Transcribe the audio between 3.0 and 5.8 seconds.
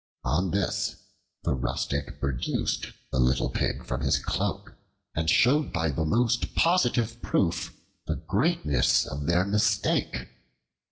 the little pig from his cloak and showed